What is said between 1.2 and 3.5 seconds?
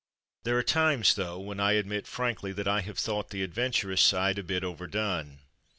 when I admit frankly that I have thought the